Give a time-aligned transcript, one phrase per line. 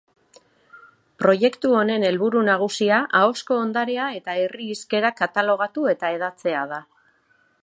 [1.23, 6.87] Proiektu honen helburu nagusia ahozko ondarea eta herri hizkerak katalogatu eta hedatzea da.